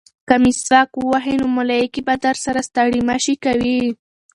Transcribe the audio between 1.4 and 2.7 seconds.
نو ملایکې به درسره